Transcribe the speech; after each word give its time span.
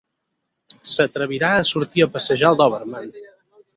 S'atrevirà 0.91 1.51
a 1.57 1.67
sortir 1.73 2.05
a 2.07 2.11
passejar 2.17 2.51
el 2.55 2.59
dòberman. 2.63 3.13